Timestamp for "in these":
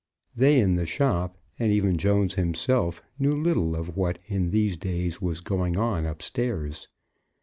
4.25-4.75